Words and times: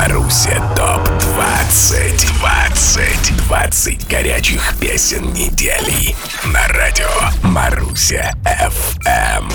Маруся 0.00 0.62
ТОП-20 0.76 2.38
20 2.38 3.36
20 3.36 4.08
горячих 4.08 4.74
песен 4.80 5.30
недели. 5.34 6.16
На 6.46 6.66
радио 6.68 7.06
Маруся 7.42 8.32
FM 8.42 9.52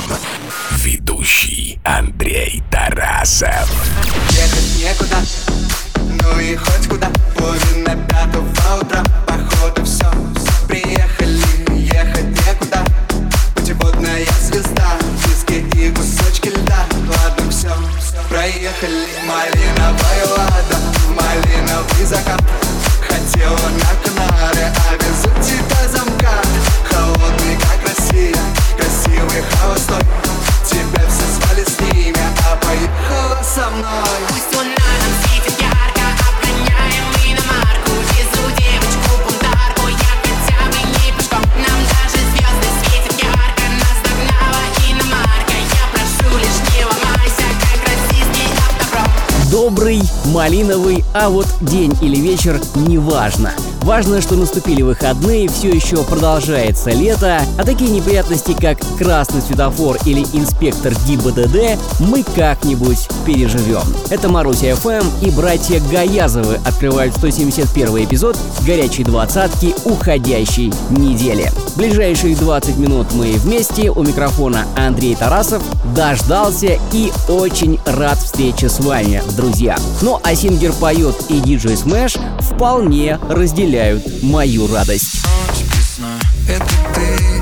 Ведущий 0.70 1.79
Андрей 1.84 2.62
Тарасов. 2.70 3.68
Ехать 4.29 4.76
некуда, 4.78 5.18
ну 6.21 6.39
и 6.39 6.55
хоть 6.55 6.88
куда. 6.89 7.09
Половина 7.36 7.96
пятого 8.07 8.48
утра, 8.80 9.04
со 33.55 33.70
мной. 33.70 34.20
Пусть 34.27 34.54
луна 34.54 34.76
нам 34.76 35.14
светит 35.23 35.58
ярко, 35.62 36.04
обгоняем 36.27 37.05
мы 37.13 37.32
иномарку 37.32 37.91
Везу 38.12 38.52
девочку 38.59 39.12
бунтарку, 39.23 39.88
я 39.88 40.13
хотя 40.23 40.59
бы 40.72 40.80
не 40.91 41.13
пешком. 41.16 41.41
Нам 41.55 41.80
даже 41.88 42.20
звезды 42.32 42.68
светят 42.84 43.23
ярко, 43.23 43.63
нас 43.80 43.98
догнала 44.04 44.63
иномарка. 44.90 45.55
Я 45.55 45.86
прошу 45.94 46.38
лишь 46.38 46.60
не 46.76 46.84
ломайся, 46.84 47.48
как 47.62 47.80
российский 47.88 48.52
автопром. 48.68 49.10
Добрый, 49.49 50.02
малиновый, 50.26 51.05
а 51.13 51.30
вот 51.30 51.48
день 51.62 51.98
или 52.02 52.18
вечер 52.18 52.60
неважно. 52.76 53.54
Важно, 53.86 54.20
что 54.20 54.36
наступили 54.36 54.82
выходные, 54.82 55.48
все 55.48 55.70
еще 55.70 56.04
продолжается 56.04 56.90
лето, 56.90 57.44
а 57.55 57.64
такие 57.64 57.91
неприятности, 57.91 58.55
как 58.60 58.80
красный 58.98 59.44
светофор 59.44 60.00
или 60.05 60.22
инспектор 60.34 60.91
ГИБДД, 61.05 61.80
мы 62.00 62.24
как-нибудь 62.36 63.08
переживем. 63.28 63.84
Это 64.09 64.28
Маруся 64.28 64.75
ФМ 64.75 65.06
и 65.22 65.30
братья 65.30 65.80
Гаязовы 65.91 66.56
открывают 66.66 67.16
171 67.16 68.06
эпизод 68.06 68.36
горячей 68.66 69.03
двадцатки 69.03 69.75
уходящей 69.86 70.74
недели. 70.90 71.52
Ближайшие 71.75 72.36
20 72.36 72.78
минут 72.78 73.06
мы 73.13 73.34
вместе, 73.34 73.91
у 73.91 74.02
микрофона 74.02 74.66
Андрей 74.75 75.13
Тарасов, 75.13 75.62
дождался 75.96 76.80
и 76.91 77.12
очень 77.30 77.80
рад 77.86 78.18
встрече 78.18 78.68
с 78.68 78.80
вами, 78.80 79.22
друзья. 79.38 79.78
Ну 80.02 80.19
а 80.24 80.34
singer 80.34 80.74
Поёт 80.74 81.16
и 81.30 81.40
DJ 81.40 81.78
Smash 81.78 82.16
вполне 82.40 83.19
разделяют 83.30 83.75
мою 84.22 84.68
радость. 84.68 85.22
Это 86.47 86.66
ты 86.94 87.35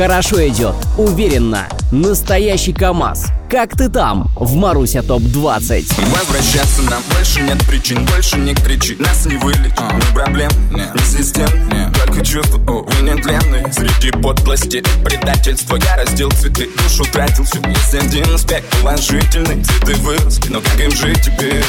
Хорошо 0.00 0.48
идет, 0.48 0.74
уверенно. 0.96 1.68
Настоящий 1.92 2.72
КАМАЗ. 2.72 3.26
Как 3.50 3.76
ты 3.76 3.90
там, 3.90 4.30
в 4.34 4.54
Маруся 4.54 5.02
ТОП-20? 5.02 5.92
Возвращаться 6.10 6.80
нам 6.84 7.02
больше 7.14 7.42
нет 7.42 7.58
причин 7.66 8.06
Больше 8.06 8.38
не 8.38 8.54
кричи, 8.54 8.96
нас 8.98 9.26
не 9.26 9.36
вылечит 9.36 9.78
Ни 9.78 10.14
проблем, 10.14 10.50
ни 10.70 11.04
систем 11.04 11.48
Только 11.92 12.24
чувства, 12.24 12.56
увы, 12.60 13.02
нетленные 13.02 13.70
Среди 13.74 14.10
подлости, 14.12 14.82
предательства 15.04 15.76
Я 15.76 15.96
раздел 15.96 16.30
цветы, 16.30 16.70
душу 16.82 17.04
тратил 17.12 17.44
всю 17.44 17.60
Есть 17.68 17.94
один 17.94 18.34
аспект 18.34 18.64
положительный 18.80 19.62
Цветы 19.62 19.96
выросли, 19.96 20.48
но 20.50 20.62
как 20.62 20.80
им 20.80 20.92
жить 20.92 21.20
теперь? 21.26 21.62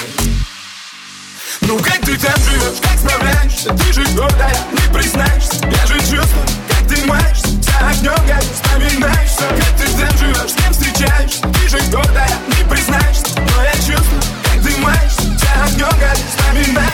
Ну 1.59 1.77
как 1.77 1.99
ты 1.99 2.17
там 2.17 2.35
живешь, 2.43 2.79
как 2.81 2.97
справляешься? 2.97 3.73
Ты 3.73 3.93
же 3.93 4.03
гордая, 4.15 4.55
не 4.71 4.93
признаешься. 4.93 5.55
Я 5.65 5.85
же 5.85 5.99
чувствую, 5.99 6.45
как 6.69 6.87
ты 6.87 7.05
маешься? 7.05 7.47
За 7.61 7.89
огнем 7.89 8.25
горит, 8.25 8.51
вспоминаешься 8.53 9.43
Как 9.49 9.77
ты 9.77 9.85
там 9.99 10.17
живешь, 10.17 10.51
с 10.51 10.55
кем 10.55 10.73
встречаешься? 10.73 11.41
Ты 11.41 11.69
же 11.69 11.79
гордая, 11.91 12.31
не 12.47 12.63
признаешься. 12.69 13.35
Но 13.35 13.63
я 13.63 13.73
чувствую, 13.73 14.21
как 14.43 14.63
ты 14.63 14.77
маешься? 14.77 15.21
За 15.21 15.65
огнем 15.65 15.99
горит, 15.99 16.25
вспоминаешься 16.29 16.91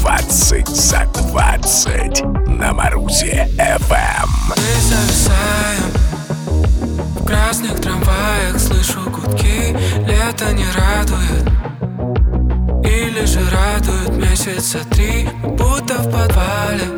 20 0.00 0.68
за 0.68 1.04
20 1.14 2.22
на 2.48 2.72
Марусе 2.72 3.48
FM 3.56 4.28
Мы 4.48 4.54
зависаем. 4.88 5.92
В 6.07 6.07
красных 7.28 7.78
трамваях 7.80 8.58
слышу 8.58 9.00
гудки. 9.10 9.76
Лето 10.06 10.50
не 10.52 10.64
радует 10.80 11.44
Или 12.84 13.24
же 13.26 13.40
радует 13.50 14.16
месяца 14.16 14.78
три 14.90 15.28
Будто 15.42 15.94
в 15.94 16.10
подвале 16.10 16.88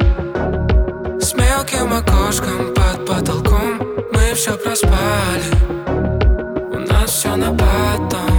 С 1.21 1.35
мелким 1.35 1.93
окошком 1.93 2.73
под 2.75 3.07
потолком. 3.07 3.79
Мы 4.13 4.35
все 4.35 4.53
проспали 4.57 5.51
У 6.75 6.79
нас 6.79 7.11
все 7.11 7.35
на 7.35 7.53
потом. 7.53 8.31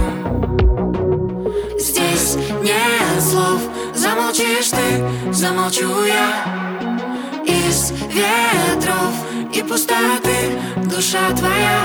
Здесь 1.78 2.36
нет 2.62 3.22
слов 3.22 3.60
Замолчишь 3.94 4.70
ты, 4.70 5.32
замолчу 5.32 6.04
я 6.04 6.44
Из 7.44 7.90
ветров 7.90 9.31
и 9.52 9.62
пустоты. 9.62 10.58
Душа 10.84 11.30
твоя 11.36 11.82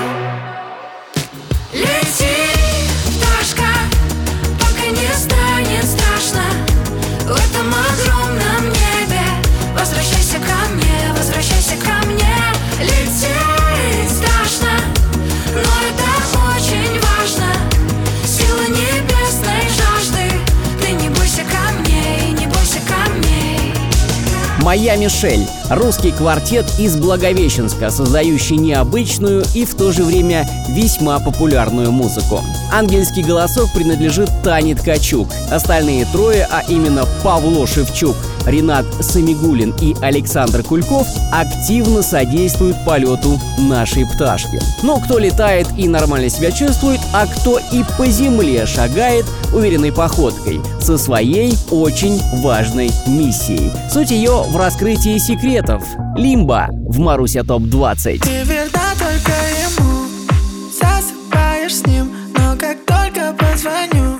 Лети, 1.72 2.57
Моя 24.78 24.94
Мишель. 24.94 25.44
Русский 25.70 26.12
квартет 26.12 26.64
из 26.78 26.96
Благовещенска, 26.96 27.90
создающий 27.90 28.56
необычную 28.56 29.44
и 29.52 29.64
в 29.64 29.74
то 29.74 29.90
же 29.90 30.04
время 30.04 30.48
весьма 30.68 31.18
популярную 31.18 31.90
музыку. 31.90 32.44
Ангельский 32.72 33.24
голосок 33.24 33.72
принадлежит 33.74 34.30
Тане 34.44 34.76
Ткачук. 34.76 35.26
Остальные 35.50 36.06
трое, 36.12 36.46
а 36.48 36.62
именно 36.68 37.06
Павло 37.24 37.66
Шевчук, 37.66 38.14
Ренат 38.46 38.86
Самигулин 39.00 39.74
и 39.80 39.94
Александр 40.02 40.62
Кульков 40.62 41.06
активно 41.32 42.02
содействуют 42.02 42.76
полету 42.84 43.38
нашей 43.58 44.06
пташки. 44.06 44.60
Но 44.82 44.98
кто 44.98 45.18
летает 45.18 45.68
и 45.76 45.88
нормально 45.88 46.28
себя 46.28 46.50
чувствует, 46.50 47.00
а 47.12 47.26
кто 47.26 47.58
и 47.58 47.84
по 47.96 48.06
земле 48.06 48.66
шагает 48.66 49.26
уверенной 49.52 49.92
походкой 49.92 50.60
со 50.80 50.98
своей 50.98 51.54
очень 51.70 52.20
важной 52.42 52.90
миссией. 53.06 53.70
Суть 53.90 54.10
ее 54.10 54.42
в 54.48 54.56
раскрытии 54.56 55.18
секретов. 55.18 55.82
Лимба 56.16 56.68
в 56.88 56.98
Маруся 56.98 57.44
ТОП-20. 57.44 58.20
Ты 58.20 58.42
верна 58.44 58.94
только 58.98 59.32
ему 59.62 60.06
Засыпаешь 60.72 61.76
с 61.76 61.86
ним 61.86 62.10
Но 62.36 62.56
как 62.56 62.78
только 62.86 63.34
позвоню 63.38 64.18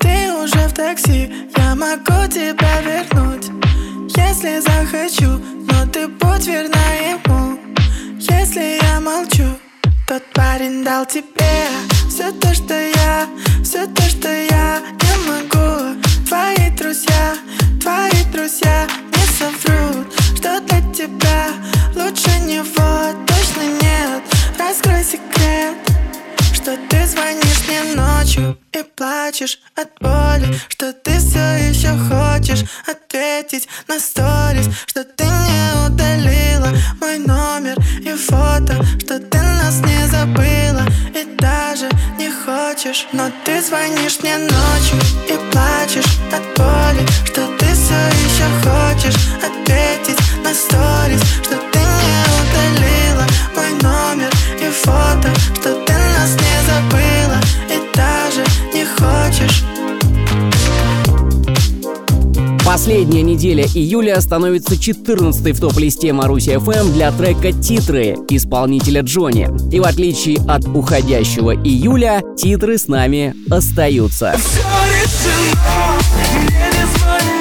Ты 0.00 0.32
уже 0.42 0.68
в 0.68 0.72
такси 0.72 1.30
Я 1.56 1.74
могу 1.74 2.28
тебя 2.28 2.80
вернуть 2.82 3.33
Если 4.34 4.58
захочу 4.58 5.40
Но 5.70 5.86
ты 5.92 6.08
будь 6.08 6.48
верна 6.48 6.86
ему 6.94 7.56
Если 8.18 8.82
я 8.82 8.98
молчу 8.98 9.44
Тот 10.08 10.24
парень 10.32 10.82
дал 10.82 11.06
тебе 11.06 11.68
Все 12.08 12.32
то, 12.32 12.52
что 12.52 12.74
я 12.74 13.28
Все 13.62 13.86
то, 13.86 14.02
что 14.02 14.28
я 14.28 14.80
не 15.02 15.28
могу. 15.28 16.00
Твои 16.26 16.68
друзья 16.70 17.36
Твои 17.80 18.24
друзья 18.32 18.88
не 19.12 19.24
соврут 19.38 20.12
Что 20.36 20.60
для 20.62 20.80
тебя 20.92 21.50
лучше 21.94 22.36
него 22.40 23.14
точно 23.28 23.62
нет. 23.80 24.20
Раскрой 24.58 25.04
секрет 25.04 25.76
что 26.54 26.78
ты 26.88 27.06
звонишь 27.06 27.68
мне 27.68 27.82
ночью 27.94 28.56
и 28.76 28.82
плачешь 28.82 29.58
от 29.76 29.88
боли 30.00 30.46
Что 30.68 30.92
ты 30.92 31.18
все 31.18 31.68
еще 31.68 31.90
хочешь 32.08 32.64
ответить 32.86 33.68
на 33.88 33.98
сторис 33.98 34.68
Что 34.86 35.04
ты 35.04 35.24
не 35.24 35.86
удалила 35.86 36.70
мой 37.00 37.18
номер 37.18 37.76
и 38.00 38.12
фото 38.14 38.74
Что 38.98 39.18
ты 39.18 39.38
нас 39.38 39.80
не 39.80 40.06
забыла 40.08 40.84
и 41.14 41.24
даже 41.36 41.88
не 42.18 42.30
хочешь. 42.30 43.06
Но 43.12 43.30
ты 43.44 43.60
звонишь 43.60 44.18
мне 44.20 44.38
ночью 44.38 44.98
и 45.28 45.52
плачешь 45.52 46.18
от 46.32 46.42
боли 46.56 47.06
Что 47.26 47.46
ты 47.58 47.66
все 47.66 48.00
еще 48.26 48.46
хочешь 48.64 49.20
ответить 49.42 50.18
на 50.42 50.52
сторис 50.54 51.22
Что 51.42 51.56
ты 51.70 51.73
Последняя 62.74 63.22
неделя 63.22 63.62
июля 63.62 64.20
становится 64.20 64.76
14 64.76 65.56
в 65.56 65.60
топ-листе 65.60 66.12
Маруси 66.12 66.56
FM 66.56 66.92
для 66.92 67.12
трека 67.12 67.52
«Титры» 67.52 68.16
исполнителя 68.28 69.02
Джонни. 69.02 69.48
И 69.72 69.78
в 69.78 69.84
отличие 69.84 70.38
от 70.48 70.66
уходящего 70.66 71.54
июля, 71.54 72.20
титры 72.36 72.76
с 72.76 72.88
нами 72.88 73.32
остаются. 73.48 74.34
Все 74.36 74.58
решено, 74.90 76.00
мне 76.34 76.70
не 76.72 77.33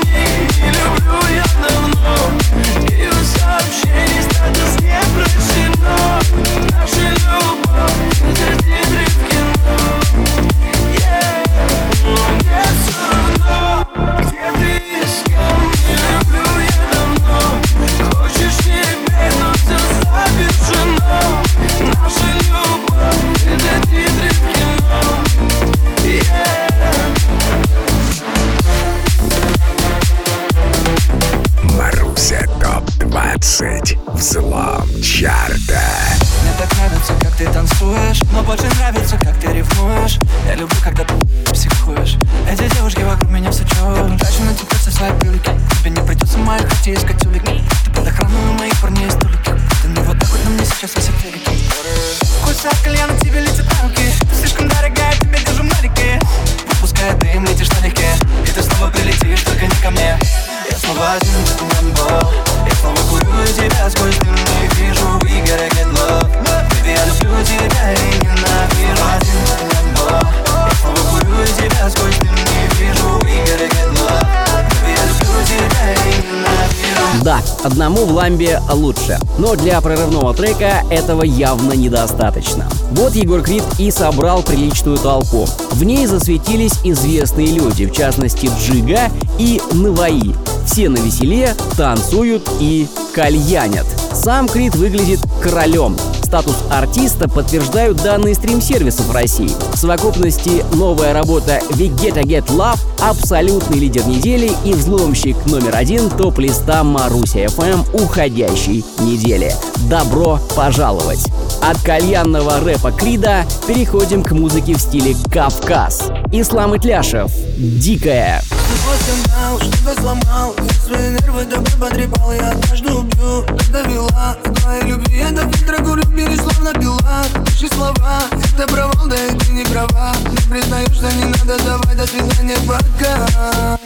одному 77.64 78.06
в 78.06 78.12
ламбе 78.12 78.62
лучше. 78.72 79.20
Но 79.38 79.56
для 79.56 79.80
прорывного 79.82 80.34
трека 80.34 80.84
этого 80.90 81.24
явно 81.24 81.74
недостаточно. 81.74 82.68
Вот 82.92 83.14
Егор 83.16 83.42
Крид 83.42 83.64
и 83.78 83.92
собрал 83.92 84.44
приличную 84.44 84.98
толпу. 84.98 85.46
В 85.72 85.84
ней 85.84 86.06
засветились 86.06 86.80
известные 86.84 87.48
люди, 87.48 87.86
в 87.86 87.94
частности 87.94 88.50
Джига 88.60 89.12
и 89.40 89.62
Наваи. 89.72 90.36
Все 90.66 90.90
на 90.90 90.98
веселе, 90.98 91.56
танцуют 91.78 92.50
и 92.60 92.88
кальянят. 93.14 93.86
Сам 94.14 94.48
Крид 94.48 94.76
выглядит 94.76 95.20
королем. 95.42 95.96
Статус 96.34 96.64
артиста 96.72 97.30
подтверждают 97.30 98.02
данные 98.02 98.34
стрим-сервисов 98.34 99.14
России. 99.14 99.52
В 99.72 99.78
совокупности 99.78 100.66
новая 100.74 101.14
работа 101.14 101.60
We 101.70 101.90
Get 101.90 102.20
Get 102.24 102.48
Love 102.48 102.80
абсолютный 103.00 103.78
лидер 103.78 104.08
недели 104.08 104.52
и 104.66 104.74
взломщик 104.74 105.36
номер 105.46 105.76
один 105.76 106.10
топ-листа 106.10 106.84
Маруся 106.84 107.46
FM 107.46 108.02
уходящей 108.02 108.84
недели. 109.02 109.54
Добро 109.88 110.40
пожаловать! 110.56 111.24
От 111.62 111.80
кальянного 111.84 112.60
рэпа 112.62 112.92
Крида 112.92 113.46
переходим 113.68 114.24
к 114.24 114.32
музыке 114.32 114.74
в 114.74 114.82
стиле 114.82 115.16
Кавказ. 115.32 116.10
Ислам 116.36 116.76
Итляшев. 116.76 117.32
Дикая. 117.58 118.42
Твой 118.50 118.98
скандал, 118.98 119.60
что-то 119.60 120.02
сломал 120.02 120.56
свои 120.84 121.12
нервы 121.12 121.46
тобой 121.46 121.72
потрепал 121.80 122.34
Я 122.34 122.50
однажды 122.50 122.92
убью, 122.92 123.46
когда 123.46 123.82
вела 123.84 124.36
В 124.44 124.54
твоей 124.62 124.82
любви 124.82 125.20
я 125.20 125.30
до 125.30 125.44
фильтра 125.52 125.78
курю 125.84 126.02
Безусловно 126.08 126.74
пила 126.74 127.24
Наши 127.36 127.68
слова, 127.68 128.24
это 128.56 128.66
провал, 128.66 129.08
да 129.08 129.16
и 129.16 129.38
ты 129.38 129.52
не 129.52 129.64
права. 129.64 130.16
Не 130.32 130.38
признаешься, 130.52 131.14
не 131.18 131.26
надо 131.26 131.64
давай 131.64 131.96
До 131.96 132.08
свидания, 132.08 132.58
пока 132.68 133.78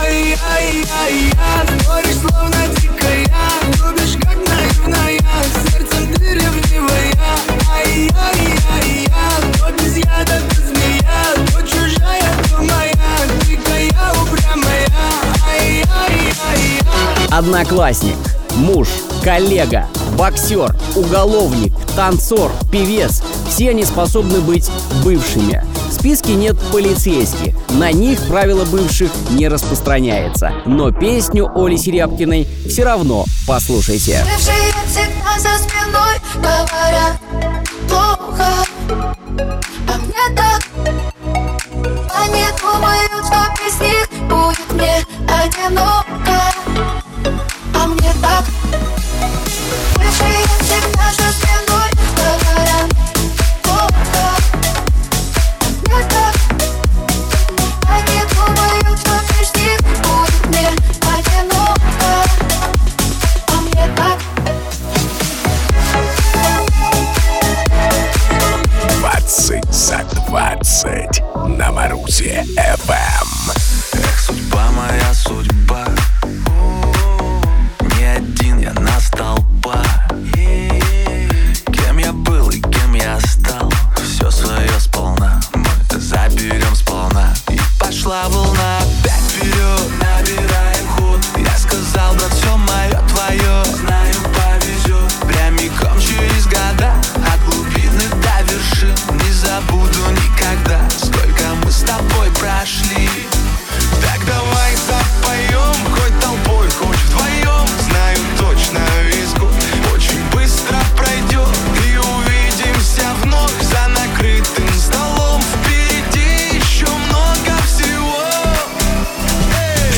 Ай-яй-яй-я, 0.00 1.64
смотришь 1.84 2.16
словно 2.16 2.66
дикая 2.76 3.24
Любишь 3.86 4.16
как 4.20 4.36
наивная, 4.48 5.20
сердцем 5.70 6.12
ты 6.14 6.34
ревнивая 6.34 7.14
Ай-яй-яй-я, 7.70 9.28
то 9.60 9.72
без 9.80 9.96
яда, 9.98 10.42
то 10.50 10.68
Одноклассник, 17.30 18.16
муж, 18.56 18.88
коллега, 19.22 19.86
боксер, 20.16 20.74
уголовник, 20.96 21.72
танцор, 21.94 22.50
певец– 22.72 23.22
все 23.48 23.70
они 23.70 23.84
способны 23.84 24.40
быть 24.40 24.70
бывшими. 25.02 25.64
В 25.88 25.92
списке 25.92 26.34
нет 26.34 26.56
полицейских, 26.70 27.54
на 27.70 27.90
них 27.90 28.20
правило 28.28 28.64
бывших 28.64 29.10
не 29.30 29.48
распространяется. 29.48 30.52
Но 30.66 30.92
песню 30.92 31.50
Оли 31.54 31.76
Серябкиной 31.76 32.46
все 32.68 32.84
равно 32.84 33.24
послушайте. 33.46 34.24
Бывшие 34.24 34.72
всегда 34.86 35.38
за 35.38 35.62
спиной 35.62 36.18
говорят 36.36 37.18
плохо 37.88 38.64
А 39.88 39.98
мне 39.98 40.36
так 40.36 40.62
Они 42.30 42.44
думают, 42.60 43.10
что 43.24 43.40
без 43.58 43.80
них 43.80 44.06
будет 44.28 44.72
мне 44.72 45.06
одиноко. 45.26 46.38
А 47.74 47.86
мне 47.86 48.12
так 48.20 48.44
Бывшие 49.94 50.44
всегда 50.60 51.10
за 51.12 51.32
спиной 51.32 51.90
говорят 52.16 52.88
А 53.64 53.88
мне 55.86 56.00
так 56.10 56.34
Они 57.88 58.18
думают, 58.34 58.98
что 59.00 59.12
без 59.32 59.48
них 59.54 59.80
будет 60.02 60.42
мне 60.48 60.68
одиноко. 61.16 62.10
А 63.48 63.60
мне 63.62 63.86
так 63.96 64.18
20 69.00 69.72
за 69.72 69.98
20 70.26 71.27
на 71.48 71.72
Марусе 71.72 72.44
FM. 72.56 73.28
Эх, 73.94 74.20
судьба 74.20 74.70
моя 74.72 75.14
судьба 75.14 75.67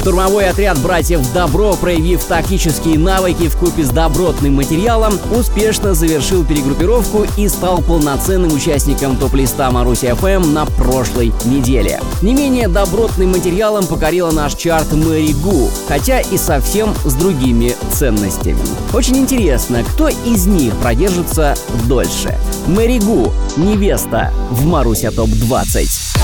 Штурмовой 0.01 0.49
отряд 0.49 0.79
братьев 0.79 1.21
Добро, 1.35 1.75
проявив 1.75 2.25
тактические 2.25 2.99
навыки 2.99 3.49
в 3.49 3.57
купе 3.59 3.85
с 3.85 3.91
добротным 3.91 4.55
материалом, 4.55 5.13
успешно 5.31 5.93
завершил 5.93 6.43
перегруппировку 6.43 7.27
и 7.37 7.47
стал 7.49 7.83
полноценным 7.83 8.51
участником 8.51 9.19
топ-листа 9.19 9.71
Маруси 9.71 10.07
FM 10.07 10.53
на 10.53 10.65
прошлой 10.65 11.35
неделе. 11.45 12.01
Не 12.23 12.33
менее 12.33 12.69
добротным 12.69 13.33
материалом 13.33 13.87
покорила 13.87 14.31
наш 14.31 14.55
чарт 14.55 14.91
Мэри 14.93 15.35
Гу, 15.35 15.69
хотя 15.87 16.21
и 16.21 16.39
совсем 16.39 16.95
с 17.05 17.13
другими 17.13 17.77
ценностями. 17.93 18.59
Очень 18.95 19.19
интересно, 19.19 19.85
кто 19.85 20.09
из 20.09 20.47
них 20.47 20.75
продержится 20.77 21.55
дольше. 21.85 22.39
Мэри 22.67 23.01
Гу, 23.01 23.31
невеста 23.59 24.33
в 24.51 24.65
Маруся 24.65 25.11
ТОП-20. 25.11 26.17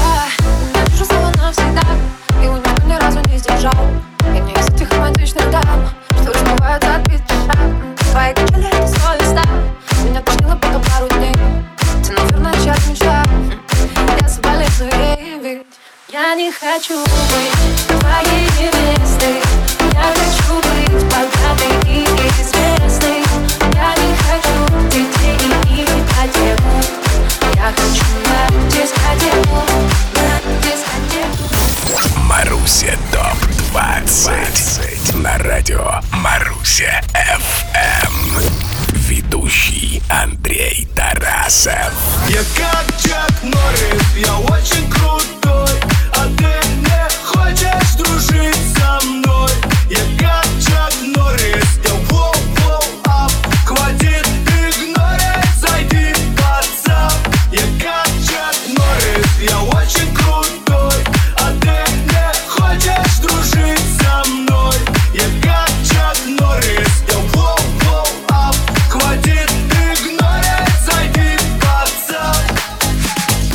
Я 0.75 0.85
вижу 0.87 1.05
снова 1.05 1.31
навсегда 1.37 1.83
не 3.67 3.73
сдержал 3.73 3.87
И 4.21 4.41
мне 4.41 4.53
из 4.53 4.69
этих 4.69 4.91
романтичных 4.93 5.51
дам 5.51 5.89
Что 6.23 6.33
размывают 6.33 6.85
отбитый 6.85 7.37
шаг 7.47 7.59
Твои 8.13 8.35
качели 8.35 8.69
это 8.69 8.89
совестно 8.89 9.43
Меня 10.05 10.21
тошнило 10.23 10.57
потом 10.57 10.83
пару 10.83 11.09
дней. 11.09 11.35
Ты, 12.05 12.13
наверное, 12.13 12.53
часть 12.65 12.89
мечта. 12.89 13.23
Я 14.21 14.29
соболезную 14.29 14.93
ей, 14.93 15.39
ведь 15.43 15.67
Я 16.09 16.35
не 16.35 16.53
хочу 16.53 16.99
быть 16.99 17.87
твоей 17.89 18.66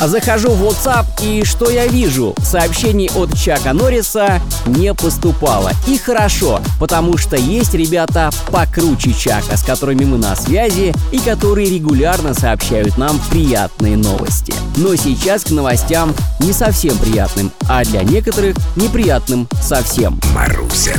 Захожу 0.08 0.50
в 0.50 0.62
WhatsApp 0.62 1.06
и 1.22 1.44
что 1.44 1.70
я 1.70 1.86
вижу? 1.86 2.34
Сообщений 2.42 3.10
от 3.14 3.36
Чака 3.38 3.72
Норриса 3.72 4.40
не 4.66 4.92
поступало. 4.94 5.70
И 5.86 5.96
хорошо, 5.96 6.60
потому 6.78 7.16
что 7.16 7.36
есть 7.36 7.74
ребята 7.74 8.30
покруче 8.50 9.12
Чака, 9.12 9.56
с 9.56 9.62
которыми 9.62 10.04
мы 10.04 10.18
на 10.18 10.36
связи 10.36 10.92
и 11.12 11.18
которые 11.18 11.70
регулярно 11.70 12.34
сообщают 12.34 12.98
нам 12.98 13.20
приятные 13.30 13.96
новости. 13.96 14.52
Но 14.76 14.96
сейчас 14.96 15.44
к 15.44 15.50
новостям 15.50 16.14
не 16.40 16.52
совсем 16.52 16.96
приятным, 16.98 17.52
а 17.68 17.84
для 17.84 18.02
некоторых 18.02 18.56
неприятным 18.76 19.48
совсем. 19.62 20.20
Маруся 20.34 20.94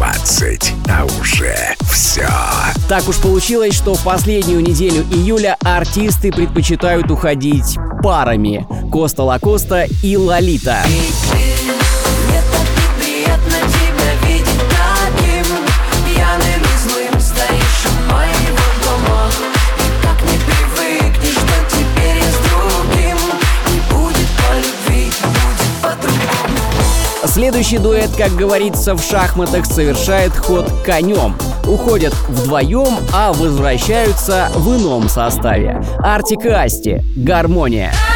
ТОП-20 0.00 0.72
А 0.88 1.04
уже 1.20 1.54
все 1.90 2.28
Так 2.88 3.06
уж 3.08 3.16
получилось, 3.18 3.74
что 3.74 3.94
в 3.94 4.02
последнюю 4.02 4.60
неделю 4.62 5.04
июля 5.10 5.56
артисты 5.62 6.32
предпочитают 6.32 7.10
уходить 7.10 7.76
парами. 8.02 8.66
Коста 8.90 9.22
Лакоста 9.22 9.86
и 10.02 10.16
Лолита. 10.16 10.78
Мне 10.86 11.79
Следующий 27.40 27.78
дуэт, 27.78 28.10
как 28.18 28.32
говорится 28.32 28.94
в 28.94 29.02
шахматах, 29.02 29.64
совершает 29.64 30.36
ход 30.36 30.70
конем. 30.84 31.34
Уходят 31.66 32.12
вдвоем, 32.28 32.98
а 33.14 33.32
возвращаются 33.32 34.50
в 34.54 34.76
ином 34.76 35.08
составе. 35.08 35.82
Артик 36.00 36.44
и 36.44 36.50
Асти. 36.50 37.00
Гармония. 37.16 37.94
Я 37.94 38.09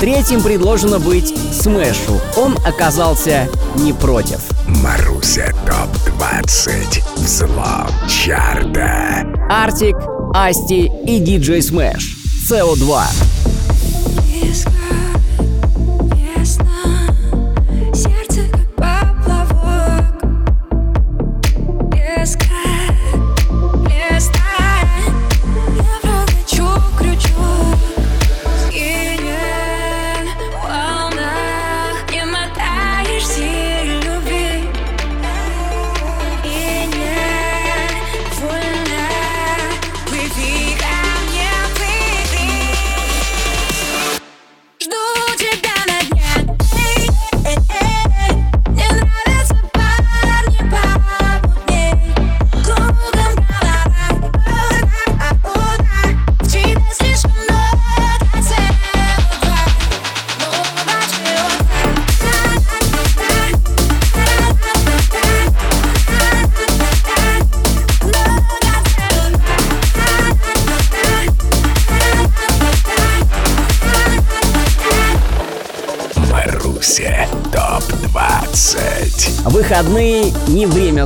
Третьим 0.00 0.42
предложено 0.42 1.00
быть 1.00 1.34
Смешу. 1.52 2.20
Он 2.36 2.56
оказался 2.64 3.48
не 3.74 3.92
против. 3.92 4.38
Маруся 4.66 5.52
ТОП-20 5.66 7.02
взлом 7.16 7.88
чарта. 8.08 9.26
Артик, 9.50 9.96
Асти 10.34 10.88
и 11.04 11.18
Диджей 11.18 11.62
Смеш. 11.62 12.16
co 12.48 12.76
2 12.76 13.06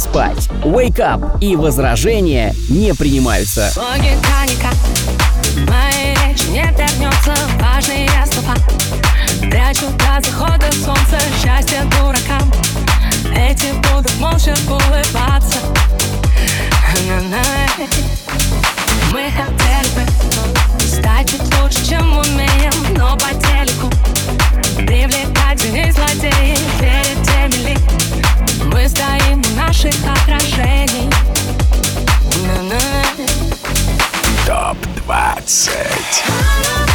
спать. 0.03 0.49
Wake 0.65 0.99
up 0.99 1.39
и 1.41 1.57
возражения 1.57 2.55
не 2.69 2.93
принимаются. 2.95 3.73
Логика 3.77 4.45
никак 4.49 4.75
Моей 5.69 6.17
речи 6.27 6.47
не 6.49 6.63
вернется 6.63 7.35
важные 7.61 8.09
слова 8.31 8.55
Прячу 9.41 9.87
до 9.99 10.21
захода 10.21 10.71
солнца 10.73 11.19
счастье 11.43 11.83
дуракам 11.91 12.53
Эти 13.37 13.73
будут 13.73 14.15
молча 14.19 14.55
улыбаться 14.69 15.59
На-на. 17.07 17.43
Мы 19.13 19.31
хотели 19.31 19.95
бы 19.95 20.81
стать 20.81 21.35
лучше, 21.61 21.85
чем 21.87 22.17
умеем 22.17 22.73
Но 22.97 23.15
по 23.19 23.29
телеку 23.35 23.91
привлекать 24.75 25.61
злодеи 25.93 26.57
Перед 26.81 27.23
теми 27.23 27.77
мы 28.73 28.89
стоим 28.89 29.43
у 29.59 30.01
отражений 30.07 31.11
На 32.47 32.75
-на 32.75 32.81
-на. 32.81 33.07
Топ 34.47 34.79
20 35.05 36.92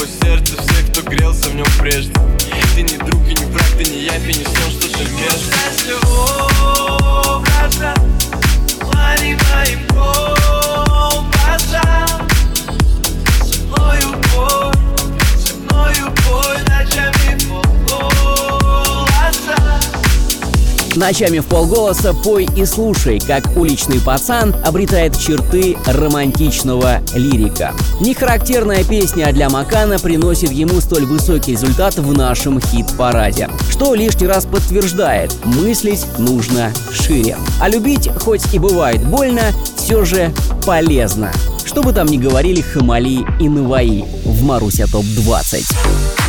его 0.00 0.06
сердце 0.06 0.56
всех, 0.56 0.90
кто 0.90 1.02
грелся 1.02 1.50
в 1.50 1.54
нем 1.54 1.66
прежде. 1.78 2.29
Ночами 21.00 21.38
в 21.38 21.46
полголоса 21.46 22.12
пой 22.12 22.46
и 22.54 22.66
слушай, 22.66 23.18
как 23.20 23.56
уличный 23.56 24.02
пацан 24.02 24.54
обретает 24.66 25.18
черты 25.18 25.78
романтичного 25.86 26.98
лирика. 27.14 27.72
Нехарактерная 28.02 28.84
песня 28.84 29.32
для 29.32 29.48
Макана 29.48 29.98
приносит 29.98 30.52
ему 30.52 30.78
столь 30.82 31.06
высокий 31.06 31.52
результат 31.52 31.94
в 31.94 32.12
нашем 32.12 32.60
хит-параде, 32.60 33.48
что 33.70 33.94
лишний 33.94 34.26
раз 34.26 34.44
подтверждает, 34.44 35.32
мыслить 35.46 36.04
нужно 36.18 36.70
шире. 36.92 37.38
А 37.62 37.70
любить, 37.70 38.10
хоть 38.22 38.52
и 38.52 38.58
бывает 38.58 39.02
больно, 39.02 39.54
все 39.76 40.04
же 40.04 40.34
полезно. 40.66 41.32
Что 41.64 41.82
бы 41.82 41.94
там 41.94 42.08
ни 42.08 42.18
говорили 42.18 42.60
Хамали 42.60 43.24
и 43.40 43.48
Наваи 43.48 44.04
в 44.26 44.42
Маруся 44.42 44.84
ТОП-20. 44.84 46.19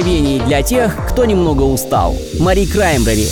вдохновение 0.00 0.42
для 0.44 0.62
тех, 0.62 0.96
кто 1.08 1.24
немного 1.24 1.62
устал. 1.62 2.16
Мари 2.38 2.64
Краймбрери. 2.64 3.28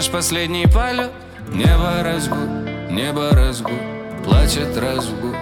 Наш 0.00 0.08
последний 0.08 0.66
полет? 0.66 1.10
Небо 1.52 2.02
разгу, 2.02 2.34
небо 2.90 3.32
разгу 3.32 3.72
Плачет 4.24 4.74
разгу 4.78 5.34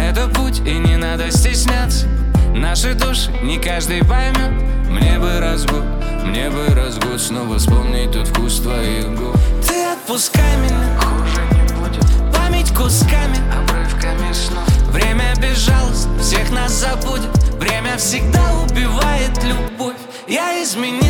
Это 0.00 0.28
путь 0.28 0.60
и 0.60 0.78
не 0.78 0.96
надо 0.96 1.32
стесняться. 1.32 2.06
Наши 2.54 2.94
души 2.94 3.32
не 3.42 3.58
каждый 3.58 4.04
поймет. 4.04 4.52
Мне 4.88 5.18
бы 5.18 5.40
разгу, 5.40 5.78
мне 6.24 6.48
бы 6.48 6.72
разгу 6.72 7.18
Снова 7.18 7.58
вспомнить 7.58 8.12
тот 8.12 8.28
вкус 8.28 8.60
твоих 8.60 9.16
губ. 9.16 9.36
Ты 9.66 9.86
отпускай 9.86 10.56
меня. 10.58 10.96
Хуже 11.00 11.40
не 11.50 11.74
будет. 11.74 12.06
Память 12.32 12.72
кусками 12.72 13.38
Обрывками 13.52 14.32
снов. 14.32 14.68
Время 14.92 15.34
безжалостно, 15.42 16.16
всех 16.20 16.48
нас 16.52 16.70
забудет. 16.70 17.36
Время 17.58 17.96
всегда 17.96 18.44
убивает 18.62 19.42
любовь. 19.42 19.96
Я 20.28 20.62
изменил 20.62 21.09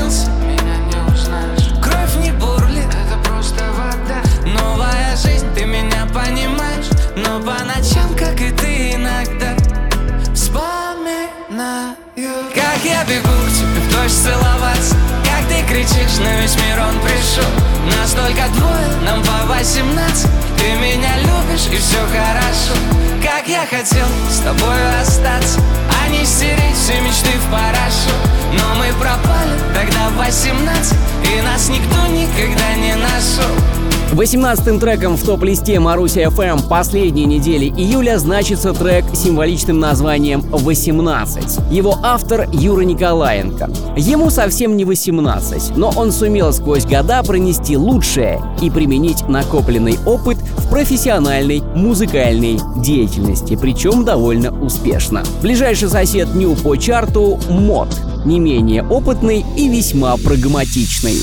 дождь 14.10 14.22
целоваться 14.22 14.96
Как 15.24 15.46
ты 15.48 15.62
кричишь, 15.68 16.18
на 16.18 16.40
весь 16.40 16.56
мир 16.56 16.80
он 16.80 17.00
пришел. 17.00 17.48
Нас 17.96 18.12
только 18.12 18.48
двое, 18.56 18.86
нам 19.04 19.22
по 19.22 19.46
восемнадцать. 19.46 20.30
Ты 20.58 20.72
меня 20.74 21.16
любишь 21.18 21.66
и 21.72 21.76
все 21.76 21.98
хорошо. 22.06 22.74
Как 23.22 23.46
я 23.46 23.66
хотел 23.66 24.06
с 24.30 24.38
тобой 24.38 25.00
остаться 25.00 25.60
А 26.02 26.08
не 26.08 26.24
стереть 26.24 26.74
все 26.74 26.98
мечты 27.02 27.30
в 27.38 27.50
парашют 27.52 28.16
Но 28.52 28.74
мы 28.76 28.92
пропали 28.98 29.58
тогда 29.74 30.08
в 30.08 30.16
восемнадцать 30.16 30.96
И 31.24 31.42
нас 31.42 31.68
никто 31.68 32.06
никогда 32.06 32.74
не 32.74 32.94
нашел 32.94 33.89
18-м 34.12 34.80
треком 34.80 35.16
в 35.16 35.22
топ-листе 35.22 35.78
Маруся 35.78 36.22
FM 36.22 36.68
последней 36.68 37.26
недели 37.26 37.66
июля 37.66 38.18
значится 38.18 38.72
трек 38.72 39.04
с 39.12 39.22
символичным 39.22 39.78
названием 39.78 40.40
«18». 40.40 41.72
Его 41.72 41.96
автор 42.02 42.48
Юра 42.52 42.80
Николаенко. 42.80 43.70
Ему 43.96 44.30
совсем 44.30 44.76
не 44.76 44.84
18, 44.84 45.76
но 45.76 45.92
он 45.96 46.10
сумел 46.10 46.52
сквозь 46.52 46.84
года 46.84 47.22
пронести 47.22 47.76
лучшее 47.76 48.42
и 48.60 48.68
применить 48.68 49.28
накопленный 49.28 49.96
опыт 50.04 50.38
в 50.38 50.68
профессиональной 50.70 51.62
музыкальной 51.76 52.58
деятельности, 52.78 53.56
причем 53.60 54.04
довольно 54.04 54.50
успешно. 54.60 55.22
Ближайший 55.40 55.88
сосед 55.88 56.34
Ню 56.34 56.56
по 56.56 56.74
чарту— 56.74 57.38
Мод, 57.48 57.88
не 58.24 58.40
менее 58.40 58.82
опытный 58.82 59.44
и 59.56 59.68
весьма 59.68 60.16
прагматичный. 60.16 61.22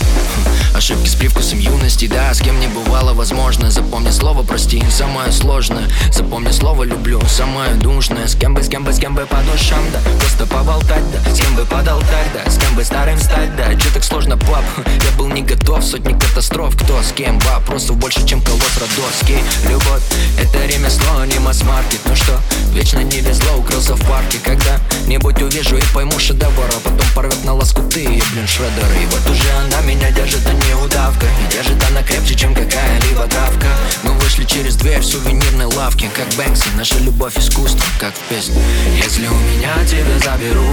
Ошибки 0.78 1.10
с 1.10 1.16
привкусом 1.16 1.58
юности, 1.58 2.06
да, 2.06 2.32
с 2.32 2.40
кем 2.40 2.60
не 2.60 2.68
бывало 2.68 3.16
возможно. 3.16 3.72
Запомни 3.72 4.12
слово 4.12 4.44
прости, 4.44 4.84
самое 4.92 5.32
сложное. 5.32 5.90
Запомни 6.12 6.52
слово 6.52 6.84
люблю, 6.84 7.20
самое 7.28 7.74
душное 7.74 8.28
С 8.28 8.36
кем 8.36 8.54
бы, 8.54 8.62
с 8.62 8.70
кем 8.70 8.84
бы, 8.84 8.94
с 8.94 9.00
кем 9.00 9.16
бы 9.16 9.26
по 9.26 9.38
душам, 9.38 9.80
да. 9.92 10.00
Просто 10.20 10.46
поболтать, 10.46 11.04
да, 11.12 11.32
с 11.34 11.40
кем 11.40 11.56
бы 11.56 11.66
под 11.66 11.88
алтарь, 11.88 12.28
да. 12.32 12.52
С 12.52 12.60
кем 12.60 12.76
бы 12.76 12.84
старым 12.84 13.20
стать, 13.20 13.56
да, 13.56 13.74
че 13.74 13.90
так 13.90 14.04
сложно, 14.04 14.38
пап? 14.38 14.63
Я 14.86 15.18
был 15.18 15.30
не 15.30 15.42
готов, 15.42 15.84
сотни 15.84 16.13
катастроф. 16.13 16.76
Кто 16.76 17.02
с 17.02 17.12
кем, 17.12 17.40
вопросов 17.40 17.98
больше, 17.98 18.24
чем 18.28 18.40
колосс 18.44 18.78
родовский 18.78 19.40
Любовь, 19.68 20.04
это 20.40 20.63
ремесло, 20.63 21.26
не 21.26 21.40
масс-маркет 21.40 22.02
Ну 22.06 22.16
что, 22.16 22.40
вечно 22.74 23.00
не 23.00 23.22
везло, 23.22 23.58
укрылся 23.58 23.96
в 23.96 24.08
парке. 24.08 24.38
Когда-нибудь 24.44 25.42
увижу 25.42 25.76
и 25.76 25.82
пойму 25.92 26.20
шедевр 26.20 26.70
А 26.70 26.80
потом 26.84 27.08
порвет 27.16 27.44
на 27.46 27.56
лоскуты, 27.56 28.06
блин, 28.06 28.48
шредеры. 28.48 29.02
И 29.02 29.06
вот 29.08 29.28
уже 29.32 29.50
она 29.66 29.82
меня 29.82 30.12
держит, 30.12 30.46
а 30.46 30.54
не 30.54 30.66
удавка 30.75 31.25
И 31.25 31.51
держит 31.51 31.84
она 31.89 32.03
крепче, 32.03 32.36
чем 32.36 32.53
какая-либо 32.53 33.27
травка. 33.27 33.67
Мы 34.03 34.13
вышли 34.13 34.45
через 34.45 34.75
дверь 34.75 34.99
в 34.99 35.06
сувенирной 35.06 35.65
лавке 35.65 36.10
Как 36.15 36.27
Бэнкси, 36.36 36.69
наша 36.75 36.99
любовь 36.99 37.38
искусство, 37.38 37.86
как 37.99 38.13
в 38.13 38.21
песне 38.30 38.62
Если 39.03 39.27
у 39.27 39.36
меня 39.36 39.73
тебя 39.86 40.19
заберу 40.23 40.67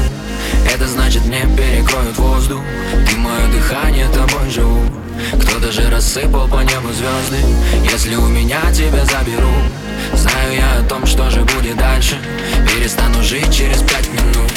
Это 0.72 0.87
значит 0.88 1.24
мне 1.24 1.42
перекроют 1.57 2.16
воздух. 2.18 2.61
Ты 3.09 3.16
мое 3.16 3.46
дыхание, 3.48 4.09
тобой 4.09 4.50
живу. 4.50 4.83
Кто-то 5.40 5.72
же 5.72 5.88
рассыпал 5.90 6.48
по 6.48 6.61
небу 6.61 6.88
звезды. 6.92 7.38
Если 7.90 8.16
у 8.16 8.26
меня 8.26 8.61
тебя 8.72 9.04
заберу 9.04 9.54
Знаю 10.12 10.54
я 10.54 10.80
о 10.80 10.83
том, 10.88 11.07
что 11.07 11.30
же 11.30 11.44
будет 11.44 11.76
дальше. 11.76 12.18
Перестану 12.68 13.22
жить 13.22 13.52
через 13.54 13.78
пять 13.83 14.09
минут. 14.09 14.50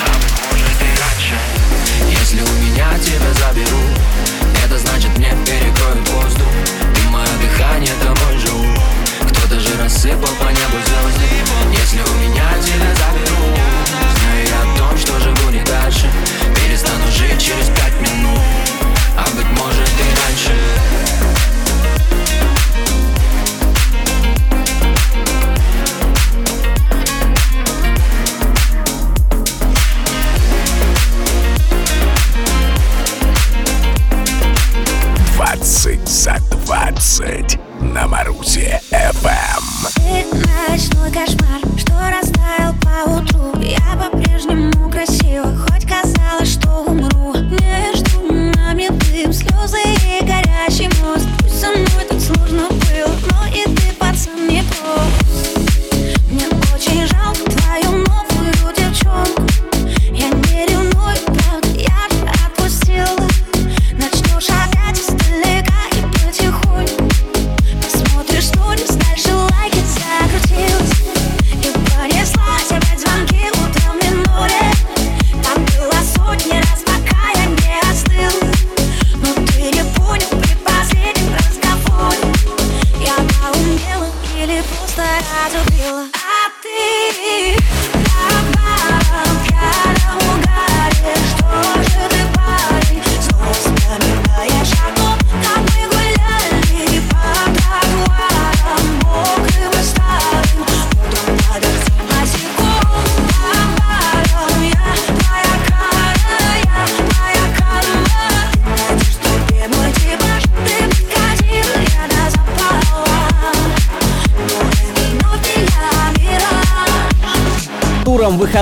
А 0.00 0.08
может 0.50 0.80
и 0.80 0.90
раньше. 1.00 1.36
Если 2.10 2.40
у 2.40 2.52
меня 2.62 2.88
тебя 2.98 3.32
заберу 3.34 4.41
Это 4.72 4.80
значит 4.80 5.18
мне 5.18 5.28
перекроют 5.44 6.08
воздух. 6.08 6.48
Ты 6.94 7.08
мое 7.10 7.26
дыхание, 7.42 7.92
тобой 8.00 8.38
живу. 8.38 8.64
Кто-то 9.20 9.60
же 9.60 9.76
рассыпал 9.76 10.32
по 10.40 10.44
небу 10.44 10.78
звезды 10.86 11.78
Если 11.78 12.00
у 12.00 12.14
меня 12.16 12.48
тебя 12.58 12.94
заберу 12.94 13.54
Знаю 14.16 14.48
я 14.48 14.62
о 14.62 14.78
том, 14.78 14.96
что 14.96 15.20
же 15.20 15.30
будет 15.44 15.66
дальше. 15.66 16.10
Перестану 16.56 17.06
жить 17.10 17.38
через 17.38 17.66
пять 17.66 17.81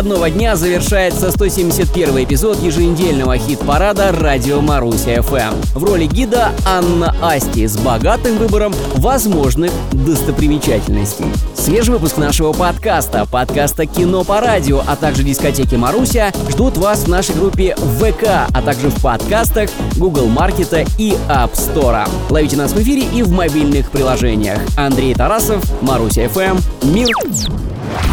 выходного 0.00 0.30
дня 0.30 0.56
завершается 0.56 1.30
171 1.30 2.24
эпизод 2.24 2.62
еженедельного 2.62 3.36
хит-парада 3.36 4.12
«Радио 4.12 4.62
Маруся 4.62 5.20
ФМ». 5.20 5.78
В 5.78 5.84
роли 5.84 6.06
гида 6.06 6.52
Анна 6.64 7.14
Асти 7.20 7.66
с 7.66 7.76
богатым 7.76 8.38
выбором 8.38 8.72
возможных 8.94 9.70
достопримечательностей. 9.92 11.26
Свежий 11.54 11.92
выпуск 11.92 12.16
нашего 12.16 12.54
подкаста, 12.54 13.26
подкаста 13.30 13.84
«Кино 13.84 14.24
по 14.24 14.40
радио», 14.40 14.82
а 14.86 14.96
также 14.96 15.22
дискотеки 15.22 15.74
Маруся 15.74 16.32
ждут 16.48 16.78
вас 16.78 17.00
в 17.00 17.08
нашей 17.08 17.34
группе 17.34 17.76
ВК, 17.76 18.48
а 18.54 18.62
также 18.62 18.88
в 18.88 19.02
подкастах 19.02 19.68
Google 19.96 20.28
Маркета 20.28 20.86
и 20.96 21.10
App 21.28 21.52
Store. 21.52 22.08
Ловите 22.30 22.56
нас 22.56 22.72
в 22.72 22.80
эфире 22.80 23.02
и 23.02 23.22
в 23.22 23.30
мобильных 23.32 23.90
приложениях. 23.90 24.60
Андрей 24.78 25.12
Тарасов, 25.12 25.62
Маруся 25.82 26.26
ФМ, 26.30 26.56
Мир 26.88 27.08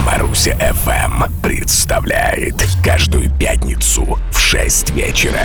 Маруся 0.05 0.55
ФМ 0.55 1.23
представляет 1.41 2.55
каждую 2.83 3.29
пятницу 3.31 4.19
в 4.31 4.39
6 4.39 4.91
вечера 4.91 5.41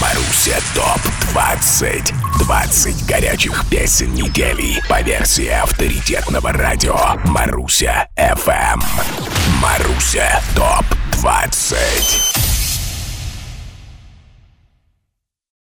Маруся 0.00 0.58
ТОП 0.74 1.00
20 1.32 2.12
ТОП-20 2.40 3.06
горячих 3.06 3.64
песен 3.68 4.12
недели 4.14 4.82
по 4.88 5.02
версии 5.02 5.48
авторитетного 5.48 6.52
радио 6.52 6.96
Маруся 7.26 8.08
FM. 8.16 8.82
Маруся 9.60 10.42
ТОП-20. 10.54 12.49